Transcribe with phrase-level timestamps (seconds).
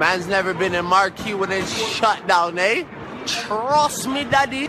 [0.00, 2.84] Man's never been in marquee when it's shut down, eh?
[3.26, 4.68] Trust me, daddy.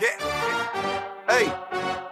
[0.00, 0.18] Yeah.
[1.28, 1.46] Hey,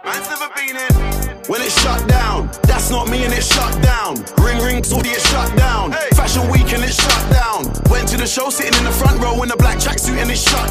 [0.05, 1.41] man's never been in.
[1.51, 4.15] When it's shut down, that's not me and it's shut down.
[4.37, 5.91] Ring ring, so it's shut down.
[5.91, 6.07] Hey.
[6.15, 7.65] Fashion week and it's shut down.
[7.89, 10.49] Went to the show sitting in the front row in a black tracksuit and it's
[10.49, 10.70] shut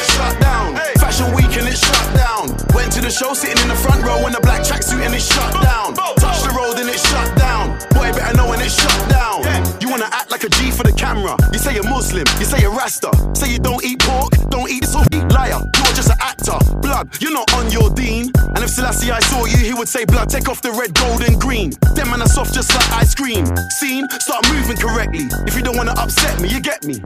[0.01, 0.75] it's shut down.
[0.97, 2.49] Fashion week and it's shut down.
[2.73, 5.25] Went to the show sitting in the front row in a black tracksuit and it's
[5.29, 5.93] shut down.
[5.93, 7.77] Touch the road and it's shut down.
[7.93, 9.45] Boy, better know when it's shut down.
[9.79, 11.37] You wanna act like a G for the camera.
[11.53, 13.11] You say you're Muslim, you say you're Rasta.
[13.35, 15.61] Say you don't eat pork, don't eat this or eat liar.
[15.61, 16.57] You're just an actor.
[16.81, 18.31] Blood, you're not on your dean.
[18.55, 21.21] And if Selassie I saw you, he would say, Blood, take off the red, gold,
[21.23, 21.71] and green.
[21.95, 23.45] Them man are soft just like ice cream.
[23.79, 24.09] Seen?
[24.19, 25.27] Start moving correctly.
[25.47, 27.01] If you don't wanna upset me, you get me.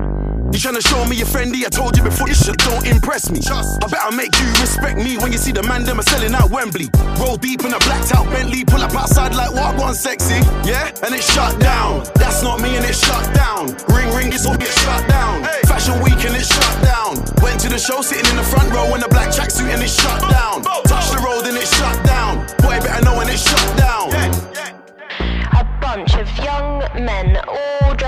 [0.56, 1.66] You tryna show me you're friendly?
[1.66, 3.42] I told you before, this shit don't impress me.
[3.44, 6.50] I better make you respect me when you see the man them are selling out
[6.50, 6.88] Wembley.
[7.20, 10.96] Roll deep in a blacked out Bentley, pull up outside like what one sexy, yeah?
[11.04, 12.08] And it's shut down.
[12.16, 13.76] That's not me and it's shut down.
[13.92, 15.44] Ring ring, it's all get shut down.
[15.68, 17.20] Fashion week and it's shut down.
[17.44, 19.92] Went to the show sitting in the front row in a black tracksuit and it's
[19.92, 20.64] shut down.
[20.88, 22.48] Touch the road and it's shut down.
[22.64, 24.08] Boy, better know when it's shut down.
[25.52, 27.45] A bunch of young men, all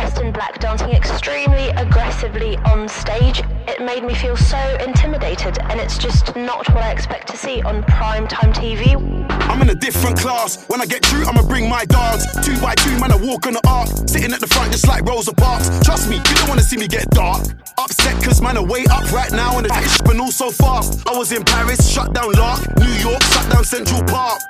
[0.07, 3.41] dressed in black, dancing extremely aggressively on stage.
[3.67, 7.61] It made me feel so intimidated, and it's just not what I expect to see
[7.63, 8.95] on primetime TV.
[9.87, 10.65] In a different class.
[10.67, 12.25] When I get through, I'ma bring my dogs.
[12.43, 13.87] Two by two, man, I walk on the arc.
[14.09, 15.69] Sitting at the front just like Rosa Parks.
[15.79, 17.47] Trust me, you don't wanna see me get dark.
[17.77, 19.57] Upset cause man, are way up right now ah.
[19.59, 21.07] and it's been all so fast.
[21.07, 22.67] I was in Paris, shut down Lark.
[22.79, 24.41] New York, shut down Central Park.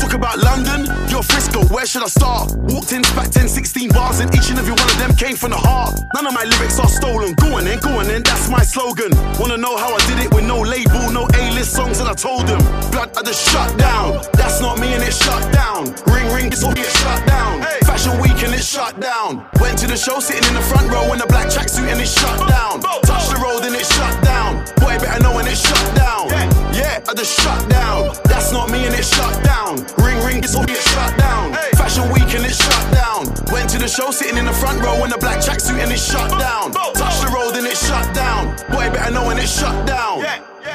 [0.00, 2.54] Talk about London, you're Frisco, where should I start?
[2.72, 5.50] Walked in, spat 10, 16 bars, and each and every one of them came from
[5.50, 5.98] the heart.
[6.14, 7.34] None of my lyrics are stolen.
[7.34, 9.10] Go on then, go on then, that's my slogan.
[9.38, 12.46] Wanna know how I did it with no label, no A-list songs, and I told
[12.46, 12.60] them.
[12.92, 14.22] Blood, I just shut down.
[14.58, 15.94] That's not me and it's shut down.
[16.10, 17.62] Ring ring, it's all get shut down.
[17.86, 19.46] Fashion week and it's shut down.
[19.60, 22.10] Went to the show sitting in the front row in a black tracksuit and it's
[22.10, 22.80] shut down.
[23.06, 24.66] Touch the road and it's shut down.
[24.82, 26.26] Boy, better know when it's shut down.
[26.74, 28.10] Yeah, I just shut down.
[28.24, 29.78] That's not me and it's shut down.
[30.02, 31.54] Ring ring, it's all get shut down.
[31.78, 33.30] Fashion week and it's shut down.
[33.54, 36.02] Went to the show sitting in the front row in a black tracksuit and it's
[36.02, 36.74] shut down.
[36.98, 38.58] Touch the road and it's shut down.
[38.74, 40.26] Boy, better know when it's shut down.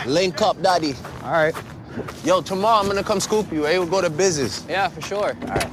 [0.07, 0.95] Link up, daddy.
[1.25, 1.55] All right.
[2.23, 3.77] Yo, tomorrow I'm gonna come scoop you, eh?
[3.77, 4.65] We'll go to business.
[4.67, 5.35] Yeah, for sure.
[5.41, 5.69] All right.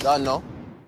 [0.00, 0.42] Done, no?